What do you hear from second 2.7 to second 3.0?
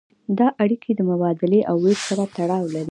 لري.